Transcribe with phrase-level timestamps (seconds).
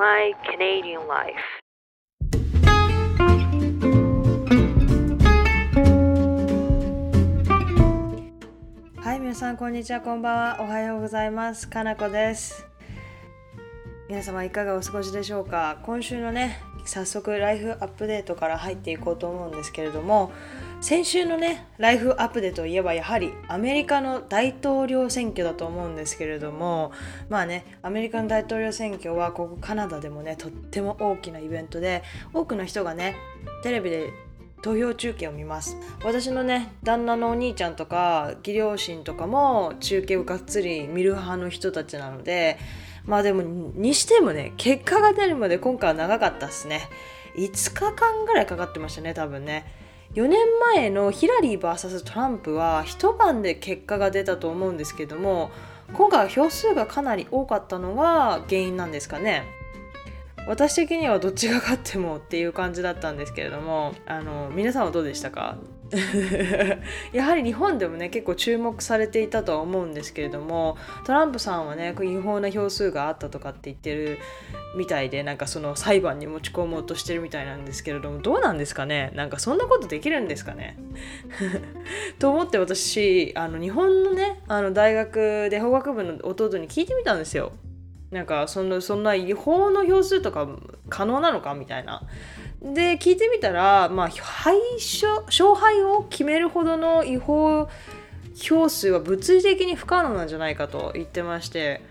[0.00, 1.36] My Canadian Life.
[8.96, 10.00] はい皆さんこんにちは。
[10.00, 10.56] こんばんは。
[10.60, 11.68] おはようございます。
[11.68, 12.66] かなこです。
[14.08, 15.76] 皆様いかがお過ごしでしょうか？
[15.82, 20.32] 今週のね早速ライフアップデートから入っていこうと思うんですけれども
[20.80, 26.92] 先週のねライフアップデートといえばやはりアメリカの大統領選挙だと思うんですけれども
[27.28, 33.14] まあねアメリカの大統領選挙はここカナダでもねとっても大きなイベントで多くの人がね
[33.62, 34.10] テレビで
[34.62, 35.76] 投票中継を見ます。
[36.02, 42.58] 私のね旦那のお兄ちゃんとか義両親とかも中継をがっつり見る派の人たちなので
[43.04, 46.88] まあでもにしてもね結果が出るまで今回は長かったっすね。
[47.36, 49.79] 5日間ぐらいかかってましたね多分ね。
[50.14, 50.38] 4年
[50.74, 55.50] 前のヒラリー VS トランプは一晩で結果が出たと思うんですけども
[55.92, 59.44] 今回は票数がかなり多かったのが原因なんですかね？
[60.48, 65.58] 私的にはどっちが勝ってもっていう感じだったんですけれどもあの皆さんはどうでしたか？
[67.12, 74.18] やはり日本でもね結構注目されていたとは思うんですけれどもトランプさんはね違法な票数があったとかって言ってる
[74.76, 79.10] みたいでなんかその裁判に持ち込もうとしてるみたいなんですけれどもどうなんですかね？
[79.16, 80.78] なんかそんなことできるんですかね？
[82.20, 87.52] と思って私あの日本のねあの大学で法学部の弟に聞いてみたんですよ。
[88.12, 90.48] なんかそのそんな違法の票数とか
[90.88, 91.54] 可能なのか？
[91.54, 92.02] みたいな。
[92.62, 97.68] で聞いてみたら、まあ、敗勝敗を決めるほどの違法
[98.36, 101.82] 票数は物理的に不可能なんじゃないかと言ってまして、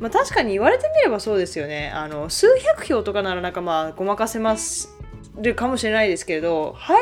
[0.00, 4.96] まあ、確かに言われてみればそうですよねあの数百票とかならなんかまあごまかせます
[5.36, 7.00] るかもしれないですけれど敗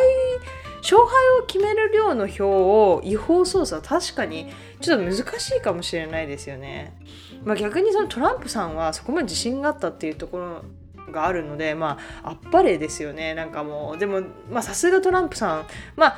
[0.83, 1.09] 勝敗
[1.43, 4.47] を決める量の票を違法操作は確かに
[4.81, 6.97] ちょっと難しいかもしれないですよね。
[7.45, 10.63] まあ、逆にそのトランプさんはそこまで自信があったっていうところ
[11.11, 15.67] があるのでまああっぱれですよねなんかもうでもまあさすがトランプさん
[15.97, 16.17] まあ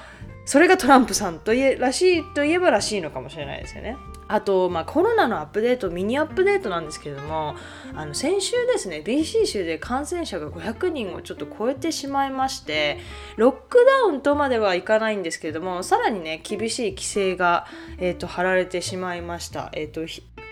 [0.49, 3.99] それがトランプさんといえらしいといえばらしいのかもしれないですよね。
[4.29, 7.57] あと、まあ、コロナのアップデートミニアップデートなんですけれども
[7.95, 12.99] あの先週ですね BC 州で感染者が500人をちょっと超えてしまいまして
[13.37, 17.67] ロックダウンとまではいかないんですけれどもさらにね厳しい規制が、
[17.99, 19.71] えーと、張られてしまいました。
[19.73, 20.07] えーと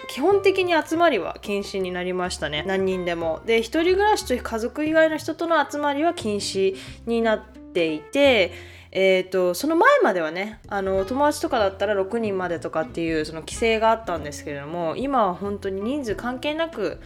[0.09, 2.65] 基本的に集まりは禁止になりましたね。
[2.67, 3.43] 何人でも。
[3.47, 8.53] で一人暮らしと家族以外の人との集まりは禁止になっていて
[8.99, 16.99] えーと、その前まではねあの友達とかだったら6人までとかっていうその規制があったんですけれども今は本当に人数関係なく、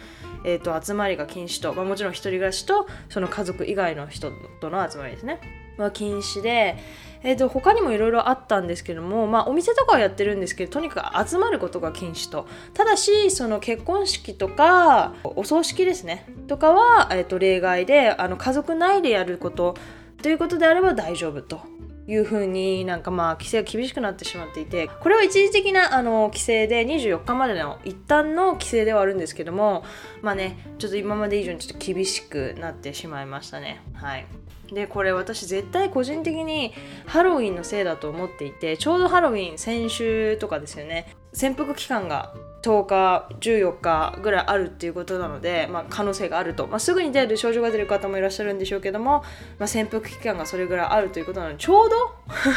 [0.45, 5.41] えーと、集まりが禁止と、まあ、もちろん一人暮らしとその家族以外の人との集まりですね、
[5.77, 6.77] ま、禁止で、
[7.23, 12.47] えーと、他にもいろいろあったんですけども、まあ、お店とかはやってるんですけどとにかく集まることが禁止と。
[12.73, 16.25] ただしその結婚式とかお葬式ですね。
[16.47, 19.75] とかは、えー、と例外であの家族内でやること
[20.21, 21.61] ということであれば大丈夫と
[22.07, 29.83] いうふうになんかまあ規制が厳しくなってしまっていてこれは一時的なあの規制で24日までの一旦の規制ではあるんですけども
[30.21, 33.81] まあねちょっと今まで以上にちょっと厳しくなってしまいましたね。
[33.93, 34.25] はい。
[34.71, 36.73] でこれ私絶対個人的に
[37.05, 41.15] ハロウィンのせいだと思っていてちょうどハロウィン先週とかですよね。
[41.33, 49.23] 潜伏期間が10日14日ぐらいあるっていうことなので、まあ、可能性があると、まあ、すぐに出る症状が出る方もいらっしゃるんでしょうけども、
[49.57, 51.95] まあ、潜伏期間がそれぐらいあるということなのでちょうど？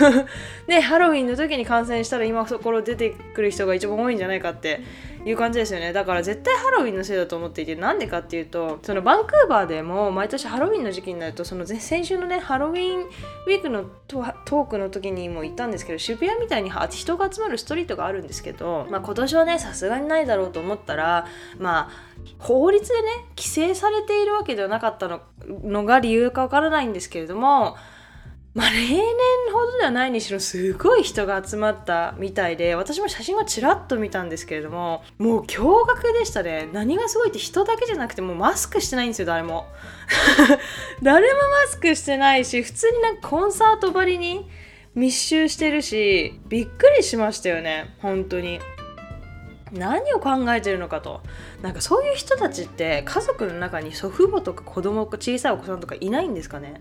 [0.69, 4.81] ねハロウィンの時に感染したら今そころ出てくる人が一番多いんじゃないかって
[5.25, 5.93] いう感じですよね。
[5.95, 21.27] だから絶対ハロウィンのせいだと思っていてなんでかっていうとそのバンクーバーでも毎年ハロウィンの時期になるとその先週のねハロウィンウィークのトークの時にも言ったんですけど渋谷みたいに人が集まるストリートがあるんですけど、まあ、今年はねさすがにないだろうと思ったら
[21.59, 27.77] まあ法律でね規制されているわけではなかったののが理由かわからないんですけれども
[28.55, 29.03] まあ、例年
[29.53, 36.69] ほどではないにしろすごい人が集まったみたいで私も写真をちらっと見たんですけれどももう驚愕でしたね。
[36.73, 39.67] 何がすごいって人だけじゃなくてもうマスクしてないんですよ誰も。
[41.03, 44.49] 誰もマスクしてないし普通になんかコンサートばりに
[44.95, 48.61] 密集してるしびっくりしましたよね本当に。
[49.75, 51.21] 何を考えてるのかと。
[51.63, 56.81] なんかそういう人たちって家族の中に祖父母とか子供小さいお子さんとかいないんですかね。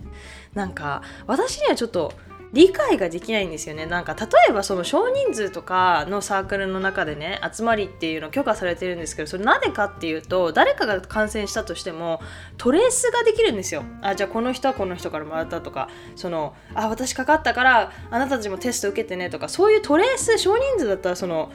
[0.53, 2.13] なんか私にはちょっと
[2.53, 3.87] 理解ができないんですよね。
[3.87, 12.21] なんか例えばその少人数とかのサークルの中でね集まりっていうの許可されてるんですけどそれなぜかっていうと誰かが感染したとしても
[12.57, 13.83] トレースができるんですよ。
[14.03, 15.89] あじゃあこの人はこの人からもらったとか。
[16.15, 21.51] そのあ私かかったからあなたたちもテスト受けてねとかそういうトレース少人数だったらその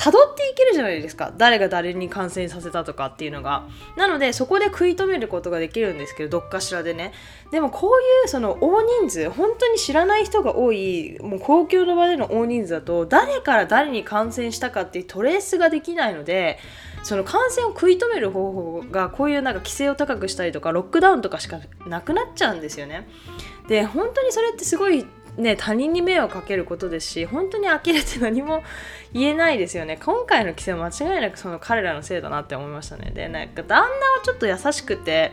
[0.00, 1.30] 辿っていけるじゃないですか。
[1.36, 3.66] 誰が誰に感染させたとかっていうのが。
[3.96, 7.12] なのでそこで食い止めることができるんですけどどっかしらでね。
[7.52, 16.58] でもこういうその大人数本当に知らない人が多いもう公共の場での大人数だと誰から誰に感染したかっていうトレースができないので
[17.02, 23.06] その感染を食い止める方法がこういうなんか規制を高くしたりとかロックダウンとかしかなくなっちゃうんですよね。
[23.68, 25.06] で本当にそれってすごい
[25.36, 28.62] ね、他人に迷惑かけることですし本当に呆れて何も
[29.12, 29.98] 言えないですよね。
[30.04, 33.10] 今回の規制は間違いなくその彼らのせいだなって思いましたね。
[33.14, 33.90] でなんか旦那は
[34.24, 35.32] ちょっと優しくて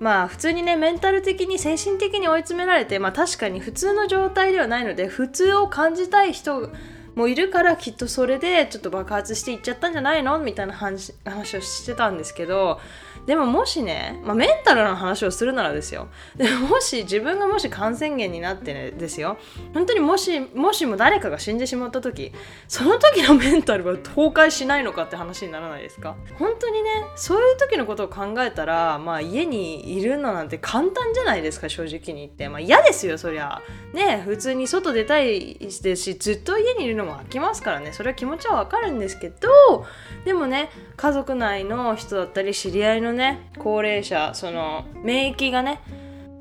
[0.00, 6.70] まあ普通にねメンタル的に精神的に追い詰められてまあ確かに普通の状態ではないので普通を感じたい人
[7.14, 10.38] もいるからきっとそれでちょっと爆発していっちゃったんじゃないの？
[10.40, 11.12] みたいな話
[11.56, 12.80] をしてたんですけど
[13.26, 16.08] でももしね、まあ、メンタルの話をするならですよ。
[16.36, 19.38] でもし自分がもし感染源になってねですよ。
[19.72, 22.32] 本当にもしもしも誰かが死んでしまった時
[22.68, 26.16] その時のメンタルは崩壊しないのかって話にならないですか？
[26.38, 31.68] 本当にねそういう時のことを考えたらまあ家にいるのなんて簡単じゃないですか？
[31.68, 32.48] 正直に言って。
[32.48, 33.62] まあ嫌ですよそりゃ。
[33.94, 37.92] ね普通に外出たいですしずっと家にいるのも飽きますからね。
[37.92, 39.86] それは気持ちはわかるんですけど
[40.24, 45.80] でもね家族内の人だったり知り合いのね高齢者その免疫がね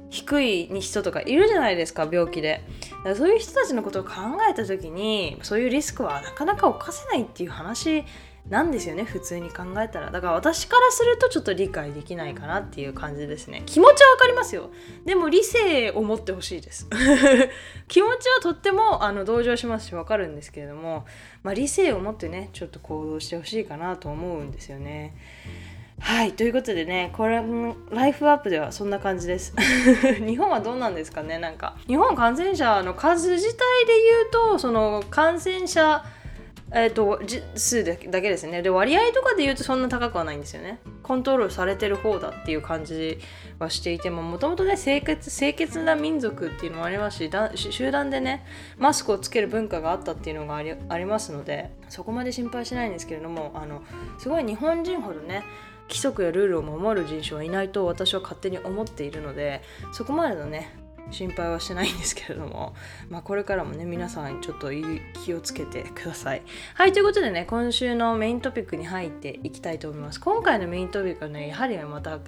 [0.09, 2.63] 低い人とかいるじゃないですか病気で。
[3.15, 4.11] そういう人たちのことを考
[4.49, 8.05] えた時にそういうリスクはなかなか犯せないっていう話
[8.49, 10.11] なんですよね普通に考えたら。
[10.11, 13.63] だから私からするとちょっと理解できないかなっていう感じですね。
[13.65, 14.69] 気持ちはわかりますよ。
[15.05, 16.87] でも理性を持ってほしいです。
[17.87, 21.05] 気持ちはとってもあの同情しますしわかるんですけれども、
[21.41, 25.13] まあ、理性を持ってねちょっと行動してほしいかなと思うんですよね。
[26.03, 27.41] はいということでねこれ
[27.91, 29.55] ライフアップではそんな感じです。
[30.27, 31.75] 日本はどうなんですかねなんか。
[31.87, 36.03] 日本感染者の数自体で言うとその感染者
[36.75, 37.21] えーと、
[37.55, 38.63] 数だけですね。
[38.63, 40.79] で割合とかで言うとそんな高くはないんですよね。
[41.03, 43.19] コントロールされてる方だっていう感じ
[43.59, 48.43] はしていてももともとね清潔清潔な民族っていうのもありますし集団でね
[48.79, 53.83] マスクをつける文化があったっていうのがありありますのでそこまで心配しないんですけれどもあの
[54.17, 55.43] すごい日本人ほどね
[55.87, 62.73] 規則やルールを守る人種はいないと私は勝手に思っているのでそこまでのね心配はしてないんですけれども、
[63.09, 64.71] まあ、これからもね皆さんちょっと
[65.23, 66.41] 気をつけてください。
[66.75, 70.19] はいということでね今週のメイントピックに入っていきたいと思います。
[70.19, 72.19] 今回のメイントピックはねやはりまた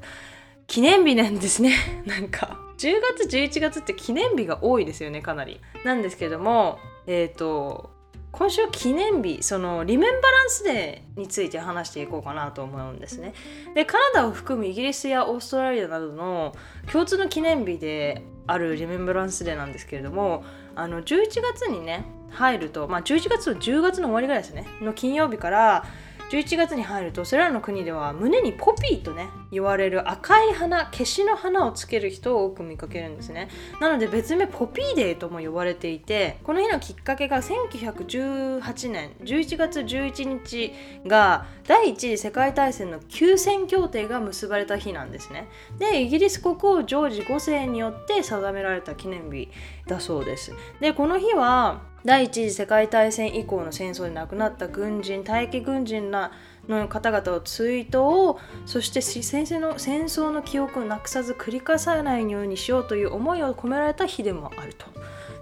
[0.67, 1.73] 記念日なんですね
[2.05, 5.61] なんか10月11月って記念日が多いですよねかなり。
[5.83, 7.94] なんですけどもえっ、ー、と
[8.37, 13.33] 今週は記念日そのリメンバランスデーについて話していこうかなと思うんですね。
[13.73, 16.53] でカナダを含むイギリスやオーストラリアなどの
[16.91, 20.43] 共通の記念日であるリメンバランスデーなんですけれども
[20.75, 25.85] あの11月にね入るとまあ11月と10月の終わりぐらいですねの金曜日から
[26.29, 33.47] 11月に入るとそれらの国では胸にポピーとね言われる赤い花消しの花をつける人を多く見かけるんですね。
[33.79, 40.73] なので別名ポピーデーとも呼ばれていてこの日のきっかけが1918年11月11日
[41.07, 45.47] が第一次世界大戦の休戦協定が結ばれた日なんですね。
[45.79, 49.49] でイギリス国王ジョージ5世によって定められた記念日
[49.87, 50.51] だそうです。
[50.81, 56.31] でこの日は第一次世界大戦以降の戦争で亡くなった軍人退役軍人ら
[56.67, 64.85] の方々を追悼そして先生の戦争の記憶をなくさず繰り返さないようにしようという思いを込められた日でもあると。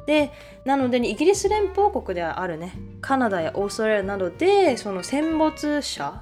[0.05, 0.31] で
[0.65, 6.21] なので、イギリス連邦国ではあるねカナダやオーストラリアなどでその戦没者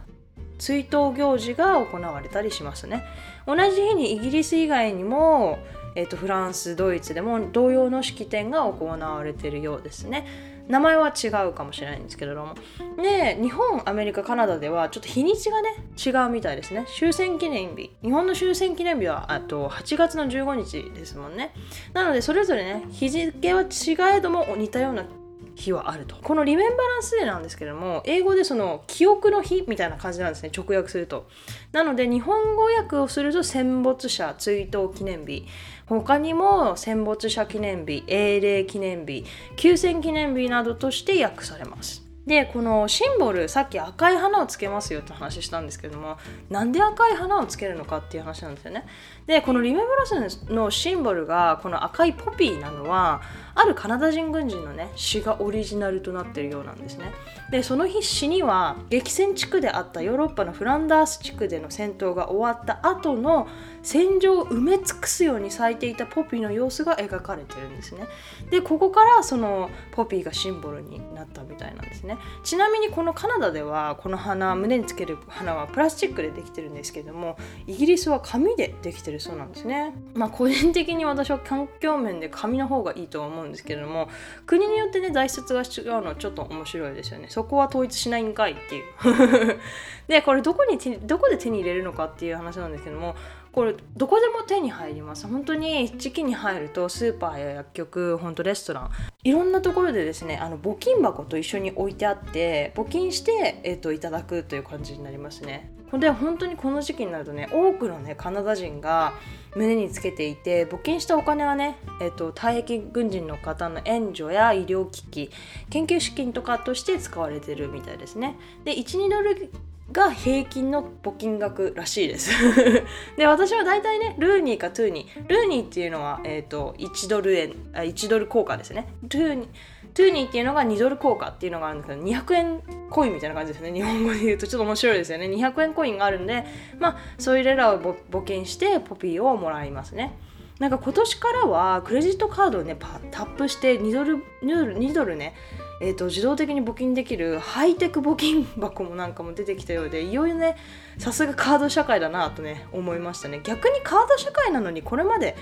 [0.60, 3.04] 追悼行事が行われたりしますね。
[3.48, 5.58] 同じ日にイギリス以外にも
[5.96, 10.26] えーと、フランスドイツでも同様の式典が行われているようですね
[10.72, 12.56] 名前は違うかもしれないんですけれども。
[13.02, 15.70] で日本アメリカカナダではちょっと日にちがね
[16.04, 16.86] 違うみたいですね。
[16.98, 17.92] 終戦記念日。
[18.02, 21.54] 日本の終戦記念日はあと8月の15日ですもんね。
[21.94, 25.06] なのでそれぞれね日付は違えども似たような
[25.56, 26.16] 日はあると。
[26.16, 31.28] このリメンバランスデーなんですけども英語でその記憶の日みたいな感じなんですね直訳すると。
[31.72, 35.46] なので日本語訳をすると戦没者追悼記念日。
[35.88, 39.26] 他にも戦没者記念日英霊記念日
[39.58, 42.12] 休戦記念日などとして訳されます。
[42.26, 46.18] でこのシンボルさっき赤い花をつけますよって話したんですけども
[46.50, 48.86] なんで赤い花をつけるのかっていう話なんですよね。
[49.32, 53.22] でこのリメンバラスのシンボルがこの赤いポピーなのは
[53.56, 57.14] あるカナダ人軍人のね詩がオリジナルとなっているようなんですね。
[57.50, 63.48] でその日詩には激戦地区であったヨーロッパのフランダース地区での戦闘が終わった後の
[63.84, 68.08] 戦場を埋め尽くすように咲いていたポピーの様子が描かれてるんですね。
[68.50, 72.18] でここからそのポピーがシンボルになったみたいなんですね。
[72.44, 79.94] ちなみにこのカナダではこの花胸につける花はプラスチックでできてるんですけどもイギリスは紙でできてるそうなんですね。
[80.14, 84.10] まあ個人的に私は環境面で紙の方がいいとは思うんですけれども
[84.46, 87.28] 国によってね材質が違うのはちょっと面白いですよね。
[87.30, 89.60] そこは統一しないんかいっていう。
[90.08, 93.16] でこれどこにどこで手に入れるのかっていう話なんですけども
[93.52, 95.28] これどこでも手に入ります。
[95.28, 98.90] 本当に時期に入るとスーパーや薬局本当レストラン
[99.24, 105.72] いろんなところでですねあの募金箱と一緒に置いてあって募金して、えーと、いただくという感じになりますね。
[106.00, 109.14] で本当にこの時期になるとね多くのねカナダ人が
[109.56, 115.32] 胸につけていて募金したお金はね、えーと、退役軍人の方の援助や医療機器
[115.70, 118.38] 研究資金とかとして使われてるみたいですね。
[118.64, 119.52] で12ドル
[119.92, 122.32] が平均の募金額らしいです。
[123.18, 128.88] で私は大体ね loonie か toonie。loonie っていうのは、えーと、1ドル円1ドル硬貨ですね。
[129.10, 133.72] toonie toonie っていうのが2ドル硬貨っていうのがあるんですけど200円コインみたいな感じですね。
[133.74, 135.28] 日本語で言うとちょっと面白いですよね。
[135.28, 136.46] 200円コインがあるんで
[136.80, 140.18] まあそれらを募金してポピーをもらいますね。
[140.60, 142.78] なんか今年からはクレジットカードをね
[143.10, 145.34] タップして2ドル ,2 ドル ,2 ドルね
[145.82, 150.56] えーと、自動的に募金できるハイテク募金箱もなんかも出てきたようでいよいよね
[151.00, 153.42] さすがカード社会だなとね思いましたね。
[153.44, 155.36] 逆にカード社会なのにこれまで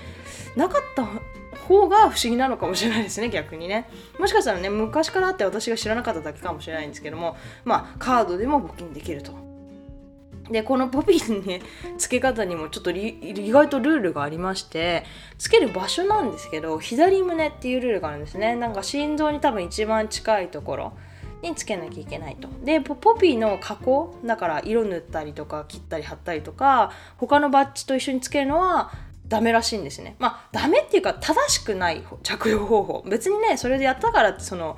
[0.56, 1.06] なかった
[1.70, 3.88] 方が不思議なのかもしれないですね 逆にね。
[4.18, 9.32] もしかしたらね昔からあって私が知らなかっただけかもしれないんですけどもまあカードでも募金できると。
[10.50, 11.62] でこのポピーのね
[11.96, 15.04] 付け方にもちょっと意外とルールがありまして
[15.38, 18.56] つける場所なんですけど左胸っていうルールがあるんですね。
[18.56, 20.92] なんか心臓に多分一番近いところ
[21.42, 22.48] につけなきゃいけないと。
[22.64, 28.90] でポピーの加工だから色塗ったりとか切ったり貼ったりとか他のバッジと一緒につけるのは
[29.30, 30.16] ダメらしいんですね。
[30.18, 33.04] まあダメっていうか正しくない着用方法。
[33.08, 34.76] 別にねそれでやったからその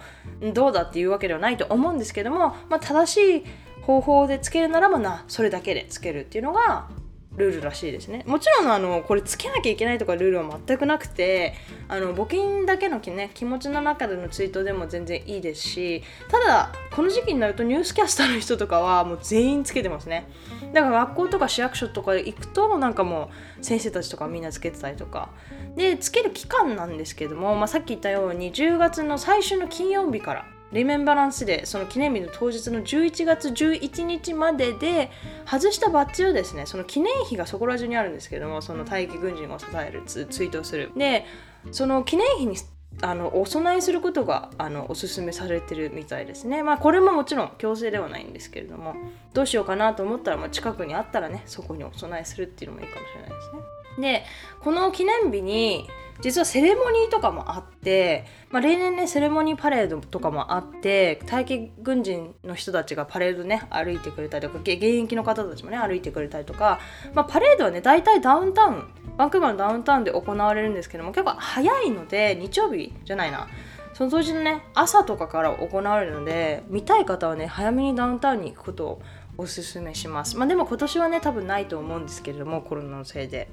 [0.53, 3.45] どうだっていうわけではないと思うんですけども、まあ、正しい
[3.81, 6.89] 方法でつけるならばなそれだけでつけるっていうのが
[7.37, 8.25] ルールらしいですね。
[8.27, 11.55] もちろんあのこれつけなきゃいけないとかルールは全くなくて
[11.89, 20.29] あの募金だけの、ね、気持ちの中でのツイートでも全然いいですしただこの時期になるとニュースキャスターの人とかはもう全員つけてますね。
[20.73, 25.31] だから学校とか市役所とか行くとなんかもう先生たちとかみんなつけてたりとか。
[25.77, 35.11] でつける期間なんですけども、まあ、さっき言ったように10月の最初の金曜日からリメンバランスでその記念日の当日の11月11日までで
[35.47, 40.91] 外したバッジをですねその記念碑がそこら中にあるんですけどもその大義軍人を支えるツイートをする。
[40.97, 41.27] で
[41.71, 42.57] その記念碑に
[43.01, 46.63] あのお供えすることがあのおすすめされてるみたいですね。
[46.63, 48.95] まあこれももちろん強制ではないんですけれども
[49.33, 53.63] どうしようかなと思ったら、まあ、近くにあったらねそこにお供えするっていうのもいいかもしれないですね。
[53.99, 54.25] で
[54.61, 55.89] この記念日に
[56.21, 66.79] 実はセレモニーとかもあって、まあ、例年ねセレモニーパレードとかもあって待機軍人の人たちがパレードね歩いてくれたりとか現役の方たちもね歩いてくれたりとか、
[67.15, 68.85] まあ、パレードはね大体ダウンタウン
[69.17, 73.49] バンクーバーのダウンタウンで行われるんですけども結構早いので日曜日じゃないな。
[73.95, 79.03] その当時のね朝とかから行われるので見たい方はね早めにダウンタウンに行くことを
[79.37, 80.37] おすすめします。
[80.37, 83.49] まあでも今年はね多分ないと思うんですけれどもコロナのせいで。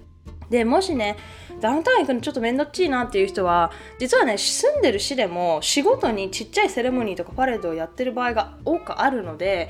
[0.49, 1.17] でもしね
[1.61, 9.69] ダウンタウン行くのちょっと面倒っちいなっていう人は実はね住んでる市でも仕事にちっちゃいセレモニーとかパレードをやってる場合が多くあるので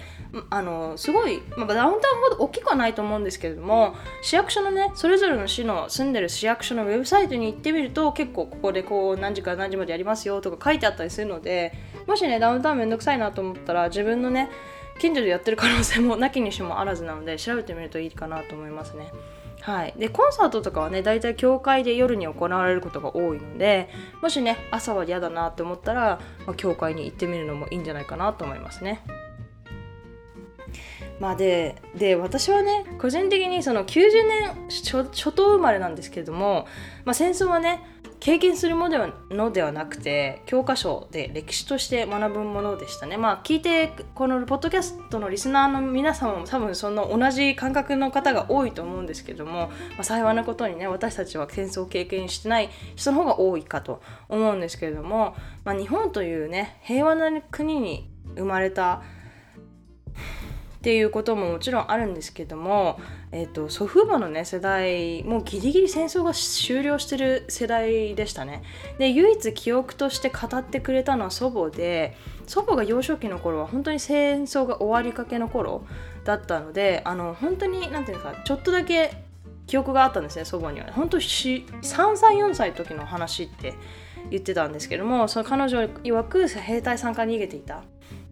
[0.49, 11.73] あのすごい、まあ、ダウンタウンほど大きくはないと思うんですけれども市役所のねそれぞれの市の住んでる市役所のウェブサイトに行ってみると結構ここでこう何時から何時までやりますよとか書いてあったりするので
[12.07, 14.49] もしねダウンタウンめんどくさいなと思ったら自分のね
[14.99, 19.11] 近所でやってる可能性もなきにしもあらずなので調べてみるといいかなと思いますね。
[19.61, 23.89] はい、でコンサートとかはね大体教会で夜に行われることが多いので
[24.21, 29.01] もしね朝は嫌だなって思ったら、まあ、教会に行ってみるのもいいんじゃないかなと思いますね。
[31.19, 36.65] まあでで私はね個人的にその90年初頭生まれなんですけれども、
[37.03, 37.81] まあ、戦争はね
[38.19, 43.15] 経験するものではなくて教科書で歴史として学ぶものでしたね。
[43.15, 59.01] まあ聞いてこのポッドキャストのリスナーの皆様も多分その同じ感覚の方が多いと思うんですけども、まあ、幸いなことにね私たちは戦争を経験してない人の方が多いかと思うんですけれども、まあ、日本というね平和な国に生まれた
[60.79, 63.01] っていうことももちろんあるんですけども、
[63.33, 68.63] えーと、祖父母のね世代もうギリギリ戦争が終了してる世代でしたね。
[68.97, 72.15] で唯一記憶として語ってくれたのは祖母で
[72.47, 75.83] 祖母が幼少期の頃は本当に戦争が終わりかけの頃
[76.23, 79.11] だったのであの本当に何て言うんですかちょっとだけ
[79.67, 80.93] 記憶があったんですね祖母には。
[80.93, 81.65] 本当3
[82.15, 83.73] 歳4歳の時の話って
[84.31, 87.83] 言ってたんですけどもその彼女曰く兵隊さんから逃げていた。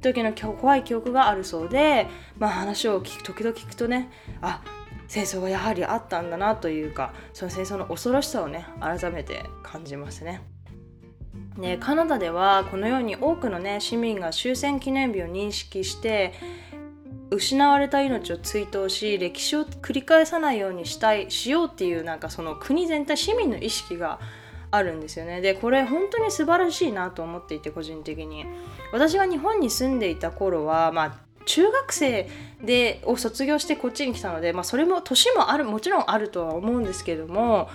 [0.01, 4.09] 時の怖い記憶があるそうで、まあ、話を聞く時々聞くとね
[4.41, 4.61] あ
[5.07, 10.41] 戦争がやはりあったんだなというかその戦争の恐ろしさをね改めて感じますね。
[11.57, 16.33] ねカナダではこのように多くのね市民が終戦記念日を認識して
[17.29, 24.19] 失われた命を追悼し歴史を繰り返さないようにしたいしようっていうなんかその国全体市民の意識が
[24.77, 25.41] あるんですよね。
[25.41, 28.45] でこれ本当に素晴らしいなと思っていて個人的に。
[28.91, 32.29] 私が日本に住んでいた頃はまあ中学生
[32.61, 37.69] でを卒業してこっちに来たので、まあ、それも年もあるもちろんあるとは思うんですけども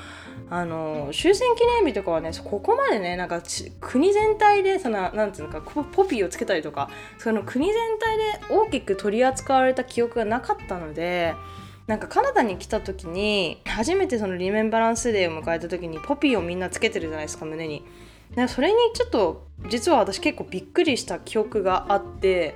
[0.50, 3.42] あの終戦記念日とかはねここまでねなんか
[3.80, 11.35] 国全体でそのなんていうのかポピーをつけたりとかその国全体で大きく取り扱われた記憶がなかったので
[11.92, 17.84] なんかカナダに来た時に初めてそのリメンバランスデーを迎えた時にポピーをみんなつけてるじゃないですか胸に。
[18.34, 22.54] でそれにちょっと実は私結構びっくりした記憶があって、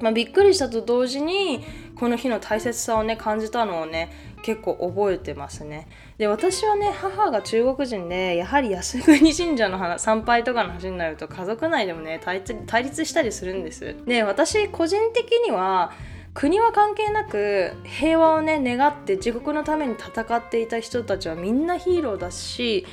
[0.00, 1.62] まあ、びっくりしたと同時に
[1.96, 4.10] この日の大切さをね感じたのをね
[4.42, 12.42] 結構覚えてますねで私はね母が中国人でやはり靖国神社の参拝とかの話になると家族内でもね対
[12.84, 15.92] 立したりするんですで私個人的には
[16.38, 22.86] 国は関係なく平和をね願って自国のために戦っていた人たちはみんなヒーローだし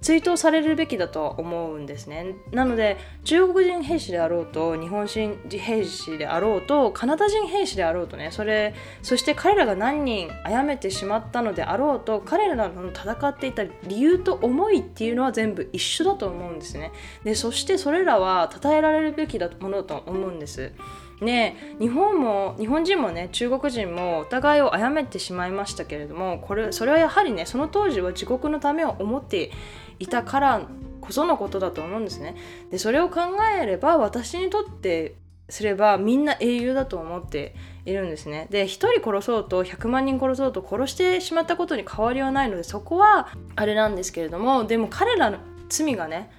[0.00, 2.34] 追悼されるべきだと思うんですね。
[2.50, 16.90] なので中国人兵士であろうと日本人兵士であろうとカナダ人兵士であろうとねそれそして彼らが何人殺めてしまったのであろうと彼らの戦っていた理由と思いっていうのは全部一緒だと思うんですね。
[17.22, 20.72] でそしてそれらは称えられるべきだものと思うんです。
[21.20, 29.50] ね日本も日本人もね中国人もお互いを殺めてしまいましたけれどもこれそれはやはりねその当時は自国のためを思って
[29.98, 30.62] いたから
[31.00, 32.36] こそのことだと思うんですね。
[32.70, 33.20] でそれを考
[33.58, 35.14] えれば私にとって
[35.48, 38.46] すればみんな英雄だと思っているんですね。
[38.50, 46.30] で1人殺そうと100万人殺そうと殺してしまったことに変わりはないのでそこはあれなんですけれどもでも彼らの罪がね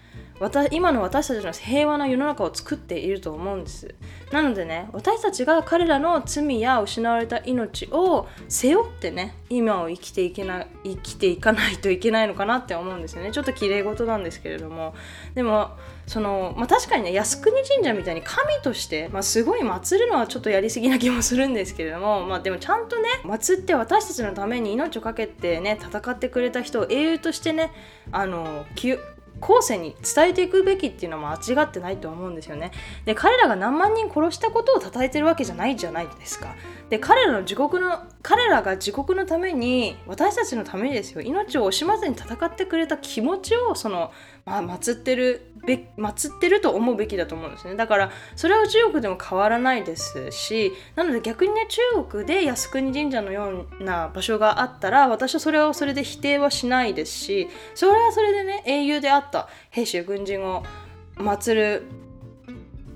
[0.71, 3.93] 今の私たちの平和な世の中を作っていると思うんです。
[4.31, 13.31] なのでね私たちが彼らの罪や失われた命を背負ってね今を生きていけな生きていかないといけないのかなって思うんですよね。
[13.31, 14.95] ちょっと綺麗事なんですけれども。
[15.35, 15.71] でも
[16.07, 27.71] その、まあ、確かにね靖国神社みたいに神として、まあ、すごい祀るのはちょっとやりすぎな気もするんですけれども、まあ、でもちゃんとね祀って私たちのために命を懸けてね戦ってくれた人を英雄としてね
[28.11, 28.65] あの
[29.41, 32.71] 後世に伝えていくべきっていうのは間違ってないと思うんですよね。
[33.05, 36.55] で彼らが何万人殺したことを称えてるわけじゃないじゃないですか。
[36.89, 44.11] で彼らの自国の彼らが自国のために私たちのためにですよ命を惜しまずに戦ってくれた気持ちをその、
[44.45, 60.63] まあ、祀ってるべ祀ってると思うべきだと思うんですねだからそれは中国でも変わらないですしなので逆にね中国で靖国神社のような場所があったら私はそれをそれで否定はしないですしそれはそれでね英雄であった兵士や軍人を
[61.17, 61.83] 祀る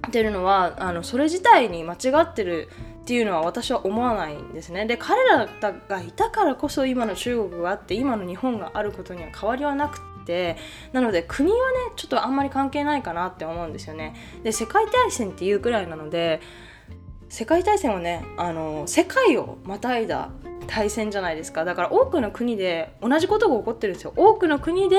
[0.07, 2.69] ってるのはあのそれ自体に間違ってる
[3.01, 4.85] っていうのは私は思わないんですね。
[4.85, 5.47] で彼ら
[5.87, 10.57] がいたからこそ今の中国があって今の日本があることには変わりはなくてて
[10.91, 11.61] なので国はね
[11.95, 14.15] ちょっとあんまり関係ないかなって思うんですよね。
[14.43, 16.41] で世界大戦っていうくらいなので
[17.29, 20.29] 世界大戦はねあの世界をまたいだ
[20.67, 21.65] 大戦じゃないですか。
[21.65, 24.13] だから多くの国で同じことが起こってるんですよ。
[24.15, 24.97] 多くの国で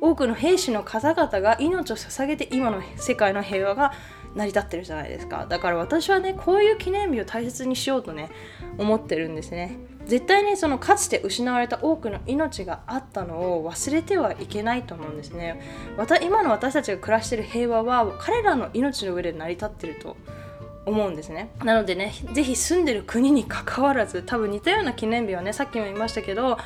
[0.00, 3.92] 多くの兵士の方々が命を捧げて今の世界の平和が
[4.34, 5.46] 成り立ってるじゃないですか。
[5.48, 8.30] だから私はねこういう記念日を大切にしようとね
[8.78, 9.78] 思ってるんですね。
[10.06, 15.60] 絶対にそのかつて失われた多くの命があったのを忘れてはいけないと思うんですね。
[16.22, 20.16] 今の私たちが暮らしてる平和は彼らの命の上で成り立ってると
[20.86, 21.50] 思うんですね。
[21.64, 26.56] なのでね是非住んでる国にかかわらず多分似たような記念日はねさっきも言いましたけど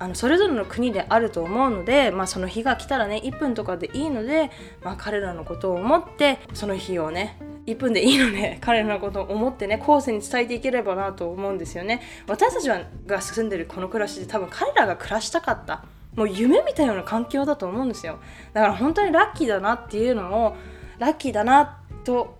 [0.00, 4.50] あのそれぞれの国であると思うので、まあ、その日が来たらね1分とかでいいので、
[4.82, 12.00] まあ、彼らのことを思ってその日をね1分でいいので 彼らのことを思ってね後世に伝えていければなと思うんですよね。
[12.26, 12.68] 私たち
[13.06, 15.84] が住んでるこの暮らしで多分彼らが暮らしたかった
[16.16, 18.18] もう夢みたいな環境だと思うんですよ。
[18.52, 20.56] だから本当にラッキーだなっていうのを
[20.98, 22.38] ラッキーだなと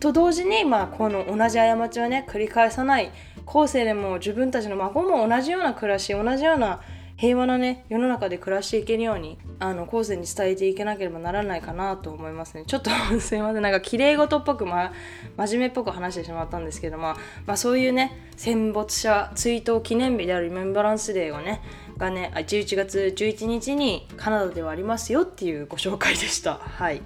[0.00, 3.10] と同時に、まあ、この同じ過ちをね繰り返さない。
[3.46, 6.82] 後世でも自分たちの孫も同じような暮らし同じような
[7.18, 12.62] 平和なね世の中で暮らしていけるようにあの後世に伝えていけなければならないかなと思いますね。
[12.64, 13.62] ちょっと すいません。
[13.62, 14.92] なんか綺麗事っぽく、ま、
[15.36, 21.60] 真面目っぽく話してしまったんですけど、まあ、まあそういうね戦没者追悼記念日であるリメンバランスデーをね
[21.96, 26.54] がね11月11日にカナダではありますよっていうご紹介でした。
[26.54, 27.02] はい。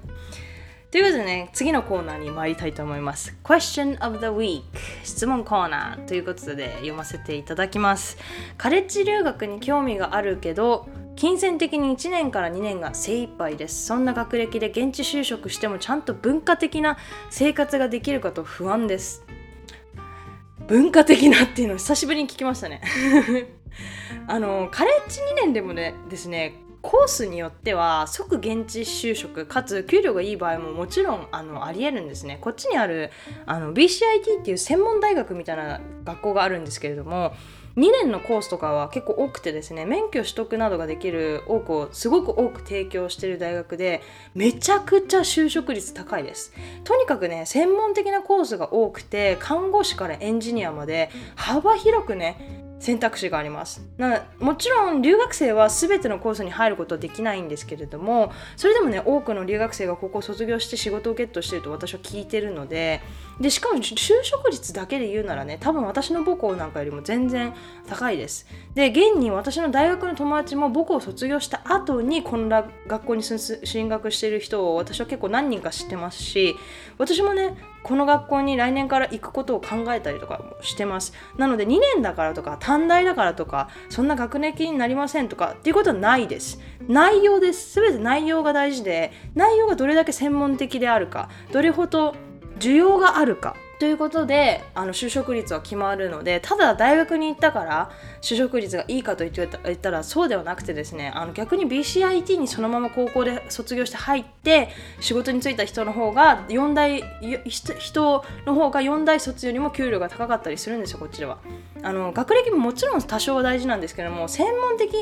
[0.93, 3.35] ということでね、次のコーナーに参りたいと思います。
[3.45, 4.63] Question of the Week
[5.05, 8.19] 質問コーナーということで読ませていただきます。
[8.59, 13.87] カレッジ留学に興味があるけど、金銭的に1年から2年が精一杯です。
[13.87, 16.99] そんな学歴で現地就職してもちゃんと文化的な
[17.31, 19.25] 生活ができるかと不安です。
[20.69, 22.83] 文化的なっていうのを久しぶりに聞きましたね
[24.29, 32.39] あのカレッジ2年でもねですねコースによっては即現地就職かつ給料がいい場合ももちろんあのありえるんですね。
[32.41, 33.11] こっちにある
[33.47, 37.35] BCIT っていう専門大学みたいな学校があるんですけれども
[37.77, 44.03] 2年のコースとかは結構多くてですね免許取得などができる多くをすごく多く提供してる大学で
[44.35, 46.53] めちゃくちゃ就職率高いです。
[46.85, 53.81] とにかくね専門的なコースが多くて看護師からエンジニアまで幅広くね選択肢があります。
[53.97, 63.01] なもちろん留学生は全てのコースに入ることはできないんですけれどもそれでもね多くの留学生が高校卒業して仕事をゲットしてると私は聞いてるので
[63.43, 67.53] でしかも就職率だけで言うならね多分私の母校なんかよりも全然
[67.89, 68.47] 高いです。
[68.75, 72.49] で現に私の大学の友達も母校を卒業した後にこの
[72.87, 76.55] 学校に進学してる人を私は結構何人か知ってますし
[76.99, 81.13] 私もねこの学校に来年から行くことを考えたりとかもしてます。
[81.37, 86.61] なので2年だからとか短大だからとかそんな学歴になりませんとかっていうことはないです。
[86.87, 87.75] 内容です。
[87.81, 92.15] 全て内容が大事で内容がどれだけ専門的であるかどれほど
[92.63, 104.69] 需要があるかということであの就職率は決まるのでただ大学に行ったから就職率がいいかと言ったらそうではなくてですねあの逆に BCIT にそのまま高校で卒業して入って
[105.01, 107.03] 仕事に就いた人の方が4代
[107.81, 111.39] 人の方が4代卒よりも給料が高かったりするんですよこっちでは。
[111.83, 114.93] あの学歴ももちろん多少は大事なんですけども専門的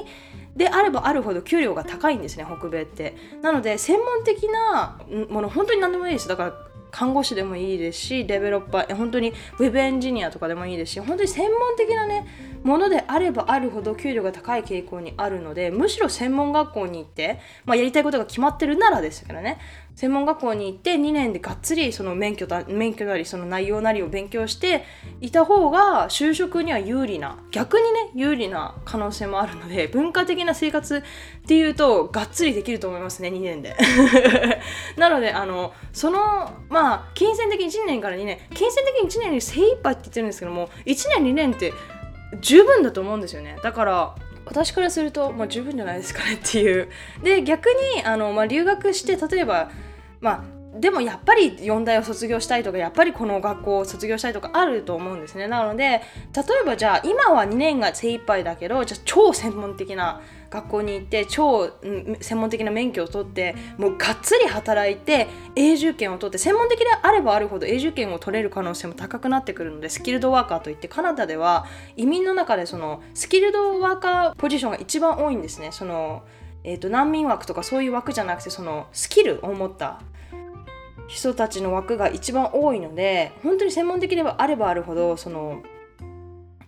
[0.56, 3.14] であればあるほど給料が高いんですね北米って。
[3.42, 6.28] なので専門的なもの本当に何でもいいです。
[6.28, 12.26] だから看護師でもいいですしデベロッパー本当にウェブエンジニアとかでもいいですし本当に専門的なね
[12.62, 19.58] ものであればあるほど給料が高い傾向にあるのでむしろ専門学校に行って、まあ、やりたいことが決まってるならですけどね。
[19.94, 24.84] 専門学校に行って2年でがっつりその免許だ免許なりその内容なりを勉強して
[25.20, 31.02] いた方が就職には有利な逆にね有利な可能性もあるので文化的な生活っ
[31.46, 33.76] ていうとがっつりできると思いますね2年で。
[34.96, 41.72] なのであのそのまあ金銭的に1年から2年金銭的に1年に精一杯って言ってるんですけども1年2年って
[42.40, 43.58] 十分だと思うんですよね。
[43.62, 44.14] だから
[44.50, 46.88] 私からすると、まあ、十分じゃないですかねっていう。
[47.22, 49.70] で逆にあの、まあ、留学して例えば
[50.20, 55.48] まあでもやっぱり4大を卒業したいとかやっぱりこの学校を卒業したいとかあると思うんですね。
[55.48, 56.02] なので例え
[56.64, 61.72] ばじゃあ今は2年が精一杯だけどじゃあ超専門的な学校に行って超
[62.20, 75.70] 専門的な免許を取ってもうがっつり働いて永住権を取って専門的であればあるほど永住権を取れる可能性も高くなってくるのでスキルドワーカーといってカナダでは移民の中でそのスキルドワーカーポジションが一番多いんですね。
[75.72, 76.22] その、
[76.62, 80.00] えーと、難民枠とかそういう枠じゃなくてそのスキルを持った
[81.10, 85.60] 人たちの枠が一番多いので本当に専門的ではあればあるほどその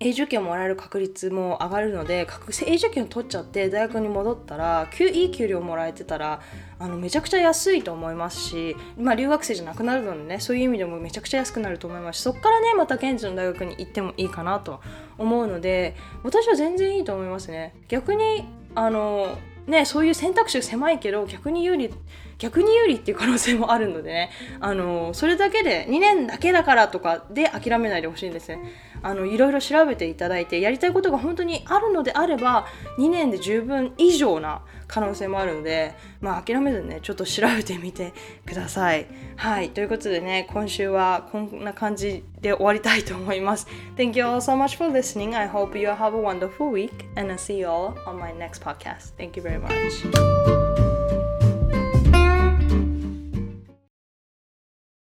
[0.01, 2.27] 永住権をもらえる確率も上がるので
[2.67, 6.41] 永住権を取っちゃって大学に戻ったらいい給料もらえてたら
[6.81, 14.81] あのめちゃくちゃ安いと思いますし、まあ、留学生じゃなくなるのでねそういう意味でもめちゃくちゃ安くなると思いますしそこからねまた現地の大学に行ってもいいかなと
[15.19, 17.77] 思うので私は全然いいと思いますね。
[17.87, 21.91] 逆にあのねそういう選択肢が狭いけど逆に有利
[22.39, 24.31] 逆に有利っていう可能性もあるのでね。
[24.59, 28.59] あのそれだけで2年だけだからとかで諦めないでほしいんですね。
[29.03, 32.67] あのいろいろ調べていただいてやりたいことが本当にあるのであれば
[32.99, 38.13] 2年で十分以上な可能性もあるので、まあ、諦めずねちょっと調べてみて
[38.45, 39.07] ください。
[39.37, 43.67] はいということでね今週はこんな感じで終わりたいと思います。
[43.97, 45.35] Thank you all so much for listening.
[45.35, 48.63] I hope you have a wonderful week and I'll see you all on my next
[48.63, 49.15] podcast.
[49.17, 50.82] Thank you very much.